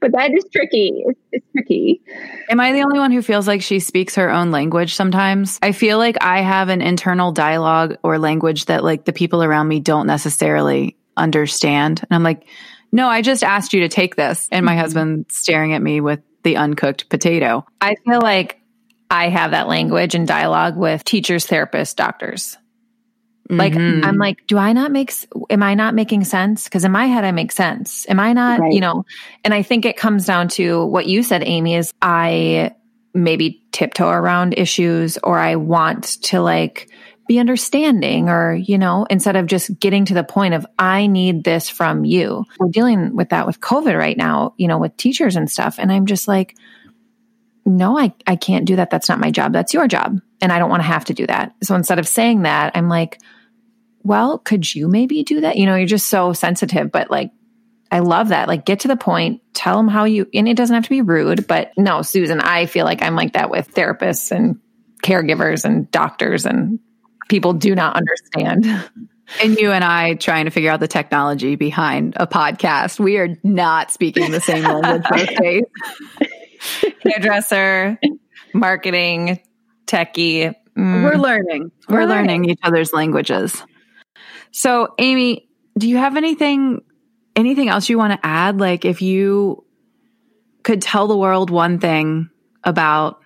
[0.00, 1.04] but that is tricky.
[1.06, 2.02] It's, it's, tricky.
[2.50, 5.58] Am I the only one who feels like she speaks her own language sometimes?
[5.62, 9.68] I feel like I have an internal dialogue or language that like the people around
[9.68, 12.00] me don't necessarily understand.
[12.02, 12.46] And I'm like,
[12.92, 14.48] no, I just asked you to take this.
[14.52, 14.80] And my mm-hmm.
[14.80, 17.66] husband staring at me with the uncooked potato.
[17.80, 18.60] I feel like
[19.10, 22.56] I have that language and dialogue with teachers, therapists, doctors.
[23.50, 24.04] Like mm-hmm.
[24.04, 25.12] I'm like, do I not make?
[25.50, 26.64] Am I not making sense?
[26.64, 28.06] Because in my head, I make sense.
[28.08, 28.60] Am I not?
[28.60, 28.72] Right.
[28.72, 29.04] You know,
[29.44, 31.74] and I think it comes down to what you said, Amy.
[31.74, 32.74] Is I
[33.12, 36.88] maybe tiptoe around issues, or I want to like
[37.28, 41.44] be understanding, or you know, instead of just getting to the point of I need
[41.44, 42.46] this from you.
[42.58, 45.92] We're dealing with that with COVID right now, you know, with teachers and stuff, and
[45.92, 46.56] I'm just like,
[47.66, 48.88] no, I I can't do that.
[48.88, 49.52] That's not my job.
[49.52, 51.54] That's your job, and I don't want to have to do that.
[51.62, 53.20] So instead of saying that, I'm like
[54.04, 55.56] well, could you maybe do that?
[55.56, 57.32] You know, you're just so sensitive, but like,
[57.90, 58.48] I love that.
[58.48, 61.00] Like, get to the point, tell them how you, and it doesn't have to be
[61.02, 64.60] rude, but no, Susan, I feel like I'm like that with therapists and
[65.02, 66.80] caregivers and doctors, and
[67.28, 68.66] people do not understand.
[69.42, 73.00] And you and I trying to figure out the technology behind a podcast.
[73.00, 75.64] We are not speaking the same language.
[77.02, 77.98] Hairdresser,
[78.52, 79.40] marketing,
[79.86, 80.54] techie.
[80.76, 81.04] Mm.
[81.04, 81.72] We're learning.
[81.88, 82.42] We're, We're learning.
[82.42, 83.62] learning each other's languages.
[84.56, 86.80] So, Amy, do you have anything
[87.34, 88.60] anything else you want to add?
[88.60, 89.64] Like if you
[90.62, 92.30] could tell the world one thing
[92.62, 93.20] about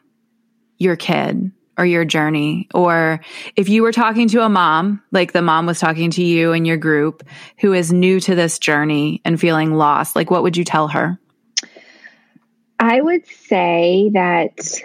[0.78, 3.20] your kid or your journey, or
[3.56, 6.64] if you were talking to a mom, like the mom was talking to you in
[6.64, 7.22] your group
[7.60, 11.20] who is new to this journey and feeling lost, like what would you tell her?
[12.80, 14.80] I would say that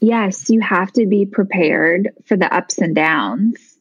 [0.00, 3.71] yes, you have to be prepared for the ups and downs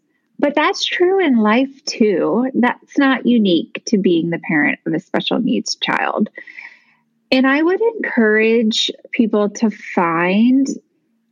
[0.41, 2.49] but that's true in life too.
[2.56, 6.32] That's not unique to being the parent of a special needs child.
[7.32, 10.67] And I would encourage people to find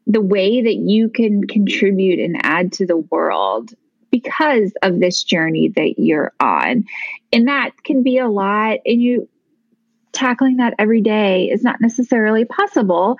[0.05, 3.73] the way that you can contribute and add to the world
[4.11, 6.85] because of this journey that you're on.
[7.33, 8.77] And that can be a lot.
[8.85, 9.27] And you
[10.11, 13.17] tackling that every day is not necessarily possible,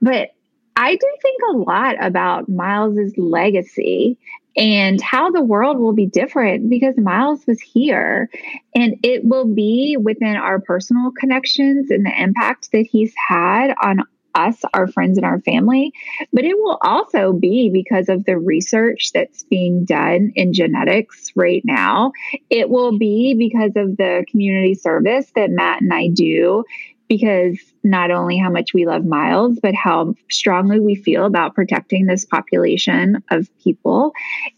[0.00, 0.30] but
[0.76, 4.18] I do think a lot about Miles's legacy
[4.56, 8.28] and how the world will be different because Miles was here.
[8.74, 14.02] And it will be within our personal connections and the impact that he's had on
[14.34, 15.92] us, our friends, and our family,
[16.32, 21.62] but it will also be because of the research that's being done in genetics right
[21.64, 22.12] now.
[22.48, 26.64] It will be because of the community service that Matt and I do
[27.12, 32.06] because not only how much we love Miles, but how strongly we feel about protecting
[32.06, 34.14] this population of people.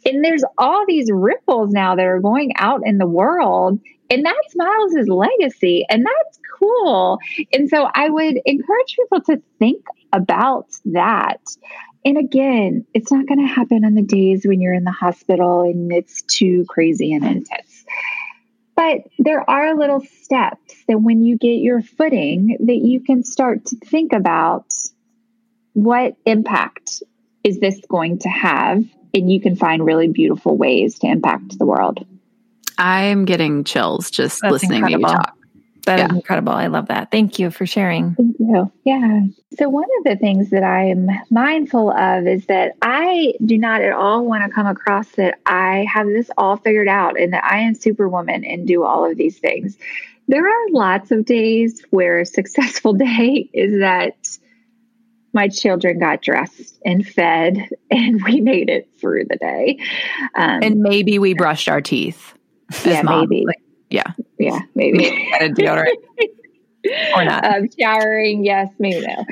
[0.07, 3.81] And there's all these ripples now that are going out in the world.
[4.09, 5.85] And that's Miles's legacy.
[5.91, 7.19] And that's cool.
[7.53, 11.41] And so I would encourage people to think about that.
[12.05, 15.63] And again, it's not going to happen on the days when you're in the hospital
[15.63, 17.74] and it's too crazy and intense.
[18.77, 23.67] But there are little steps that when you get your footing that you can start
[23.67, 24.67] to think about
[25.75, 27.03] what impact
[27.45, 31.67] is this going to have and you can find really beautiful ways to impact the
[31.67, 32.05] world.
[32.79, 35.09] I'm getting chills just That's listening incredible.
[35.09, 35.37] to you talk.
[35.85, 36.07] That yeah.
[36.07, 36.53] is incredible.
[36.53, 37.11] I love that.
[37.11, 38.15] Thank you for sharing.
[38.15, 38.73] Thank you.
[38.85, 39.21] Yeah.
[39.59, 43.93] So, one of the things that I'm mindful of is that I do not at
[43.93, 47.61] all want to come across that I have this all figured out and that I
[47.61, 49.77] am superwoman and do all of these things.
[50.27, 54.39] There are lots of days where a successful day is that
[55.35, 59.79] my children got dressed and fed and we made it through the day.
[60.35, 62.35] Um, and maybe we brushed our teeth.
[62.85, 63.45] Yeah, maybe.
[63.47, 63.59] Like,
[63.95, 64.13] yeah.
[64.39, 65.29] Yeah, maybe.
[65.41, 65.95] deodorant.
[67.17, 67.45] or not.
[67.45, 69.25] Um, showering, yes, maybe no.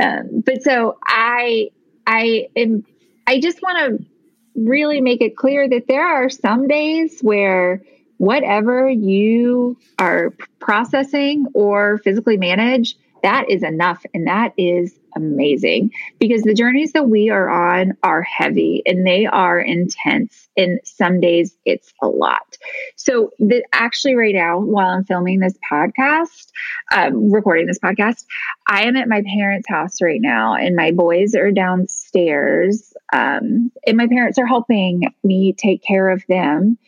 [0.00, 1.70] Um, but so I,
[2.06, 2.84] I am,
[3.26, 4.06] I just want to
[4.54, 7.82] really make it clear that there are some days where
[8.18, 14.04] whatever you are processing or physically manage, that is enough.
[14.14, 19.26] And that is amazing because the journeys that we are on are heavy and they
[19.26, 20.48] are intense.
[20.56, 22.58] And some days it's a lot.
[22.96, 26.48] So, the, actually, right now, while I'm filming this podcast,
[26.94, 28.24] um, recording this podcast,
[28.68, 32.92] I am at my parents' house right now, and my boys are downstairs.
[33.12, 36.78] Um, and my parents are helping me take care of them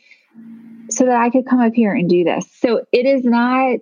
[0.90, 2.46] so that I could come up here and do this.
[2.60, 3.80] So, it is not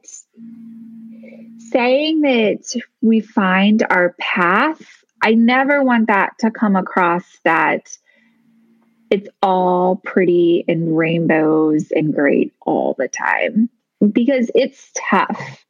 [1.71, 4.81] saying that we find our path,
[5.23, 7.97] I never want that to come across that
[9.11, 13.68] it's all pretty and rainbows and great all the time
[14.12, 15.64] because it's tough.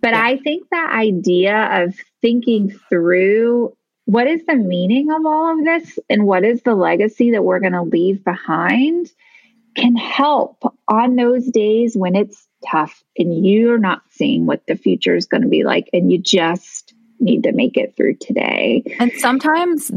[0.00, 0.24] But yeah.
[0.24, 3.76] I think that idea of thinking through
[4.06, 7.60] what is the meaning of all of this and what is the legacy that we're
[7.60, 9.08] going to leave behind
[9.76, 15.14] can help on those days when it's tough and you're not seeing what the future
[15.14, 18.82] is going to be like and you just need to make it through today.
[18.98, 19.90] And sometimes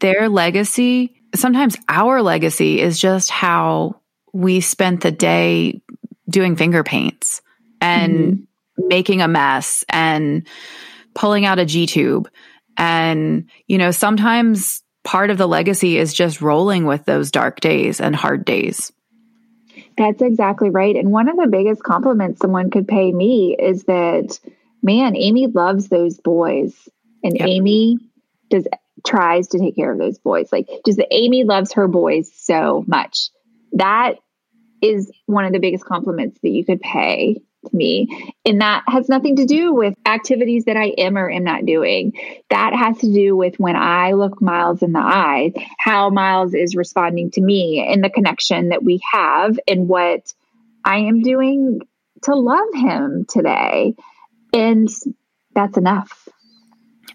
[0.00, 4.00] their legacy, sometimes our legacy is just how
[4.32, 5.80] we spent the day
[6.28, 7.40] doing finger paints
[7.80, 8.88] and mm-hmm.
[8.88, 10.46] making a mess and
[11.14, 12.28] pulling out a G tube.
[12.76, 18.00] And, you know, sometimes part of the legacy is just rolling with those dark days
[18.00, 18.92] and hard days.
[19.96, 20.94] That's exactly right.
[20.94, 24.38] And one of the biggest compliments someone could pay me is that,
[24.82, 26.88] man, Amy loves those boys.
[27.22, 27.48] And yep.
[27.48, 27.98] Amy
[28.50, 28.66] does
[29.06, 30.48] tries to take care of those boys.
[30.52, 33.30] Like just that Amy loves her boys so much.
[33.72, 34.16] That
[34.82, 37.40] is one of the biggest compliments that you could pay
[37.72, 38.34] me.
[38.44, 42.12] And that has nothing to do with activities that I am or am not doing.
[42.50, 46.76] That has to do with when I look Miles in the eye, how Miles is
[46.76, 50.32] responding to me and the connection that we have and what
[50.84, 51.80] I am doing
[52.22, 53.94] to love him today.
[54.52, 54.88] And
[55.54, 56.28] that's enough.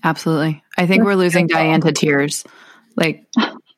[0.03, 0.63] Absolutely.
[0.77, 2.43] I think we're losing Diane to tears.
[2.95, 3.25] Like,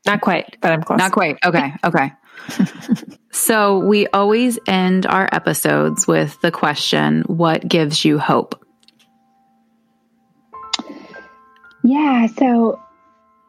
[0.06, 0.98] not quite, but I'm close.
[0.98, 1.38] Not quite.
[1.46, 1.74] Okay.
[1.84, 2.14] Okay.
[3.32, 8.64] So we always end our episodes with the question what gives you hope?
[11.84, 12.28] Yeah.
[12.28, 12.82] So,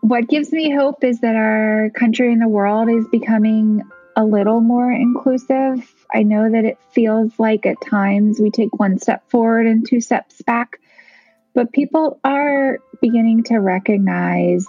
[0.00, 3.82] what gives me hope is that our country and the world is becoming
[4.16, 5.90] a little more inclusive.
[6.12, 10.00] I know that it feels like at times we take one step forward and two
[10.00, 10.78] steps back,
[11.54, 14.66] but people are beginning to recognize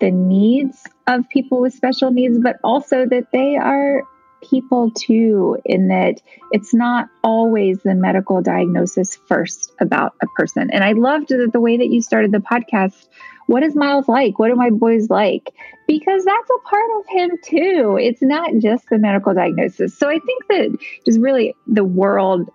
[0.00, 4.02] the needs of people with special needs, but also that they are
[4.42, 6.20] people too, in that
[6.50, 10.70] it's not always the medical diagnosis first about a person.
[10.70, 13.06] And I loved that the way that you started the podcast.
[13.46, 14.38] What is Miles like?
[14.38, 15.50] What are my boys like?
[15.86, 17.98] Because that's a part of him too.
[18.00, 19.98] It's not just the medical diagnosis.
[19.98, 22.48] So I think that just really the world,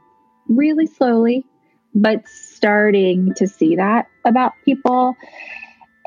[0.48, 1.46] really slowly,
[1.94, 5.16] but starting to see that about people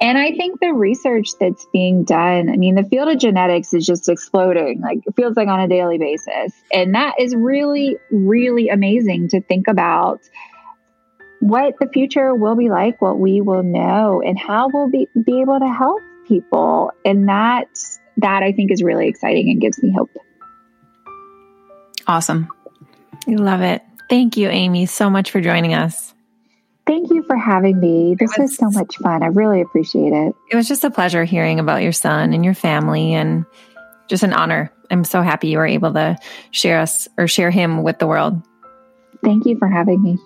[0.01, 3.85] And I think the research that's being done, I mean, the field of genetics is
[3.85, 6.53] just exploding, like it feels like on a daily basis.
[6.73, 10.21] And that is really, really amazing to think about
[11.41, 15.41] what the future will be like, what we will know, and how we'll be, be
[15.41, 16.93] able to help people.
[17.05, 17.67] And that
[18.19, 20.11] that I think is really exciting and gives me hope.
[22.07, 22.49] Awesome.
[23.29, 23.83] I love it.
[24.09, 26.15] Thank you, Amy, so much for joining us.
[26.89, 28.16] Thank you for having me.
[28.18, 29.22] This was, was so much fun.
[29.22, 30.34] I really appreciate it.
[30.51, 33.45] It was just a pleasure hearing about your son and your family and
[34.09, 34.72] just an honor.
[34.91, 36.16] I'm so happy you were able to
[36.51, 38.41] share us or share him with the world.
[39.22, 40.16] Thank you for having me.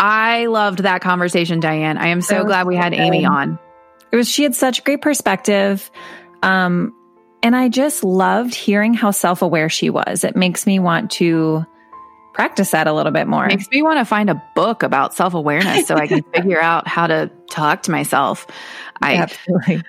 [0.00, 1.96] I loved that conversation, Diane.
[1.96, 3.56] I am so glad we had Amy on.
[4.10, 5.88] It was she had such great perspective.
[6.42, 6.92] Um,
[7.42, 10.24] and I just loved hearing how self aware she was.
[10.24, 11.66] It makes me want to
[12.32, 13.46] practice that a little bit more.
[13.46, 16.88] Makes me want to find a book about self awareness so I can figure out
[16.88, 18.46] how to talk to myself.
[19.00, 19.82] I, Absolutely.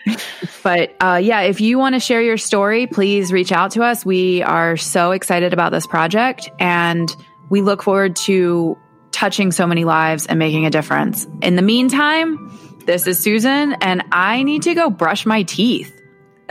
[0.63, 4.05] But uh, yeah, if you want to share your story, please reach out to us.
[4.05, 7.15] We are so excited about this project and
[7.49, 8.77] we look forward to
[9.11, 11.27] touching so many lives and making a difference.
[11.41, 12.51] In the meantime,
[12.85, 15.92] this is Susan, and I need to go brush my teeth.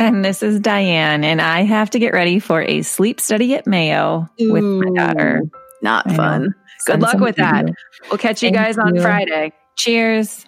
[0.08, 3.68] And this is Diane, and I have to get ready for a sleep study at
[3.68, 5.42] Mayo Ooh, with my daughter.
[5.80, 6.54] Not fun.
[6.86, 7.66] Good luck with that.
[8.08, 9.00] We'll catch you Thank guys on you.
[9.00, 9.52] Friday.
[9.76, 10.44] Cheers.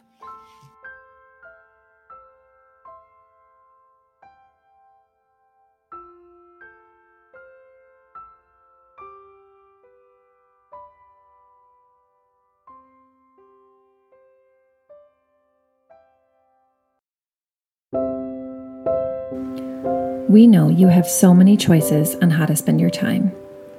[20.29, 23.33] We know you have so many choices on how to spend your time.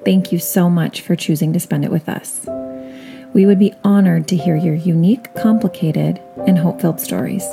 [0.04, 2.46] Thank you so much for choosing to spend it with us.
[3.34, 7.44] We would be honored to hear your unique, complicated, and hope filled stories.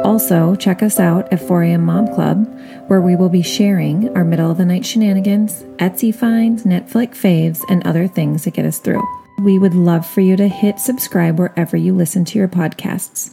[0.03, 2.45] Also, check us out at 4am Mom Club,
[2.87, 7.61] where we will be sharing our middle of the night shenanigans, Etsy finds, Netflix faves,
[7.69, 9.01] and other things that get us through.
[9.39, 13.31] We would love for you to hit subscribe wherever you listen to your podcasts.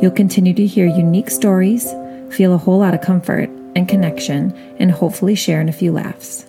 [0.00, 1.92] You'll continue to hear unique stories,
[2.30, 6.46] feel a whole lot of comfort and connection, and hopefully share in a few laughs.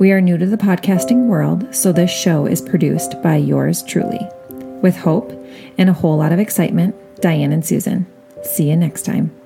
[0.00, 4.20] We are new to the podcasting world, so this show is produced by yours truly.
[4.82, 5.32] With hope
[5.78, 8.11] and a whole lot of excitement, Diane and Susan.
[8.42, 9.41] See you next time.